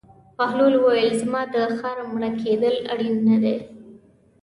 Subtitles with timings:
[0.37, 3.55] بهلول وویل: زما د خر مړه کېدل اړین نه دي.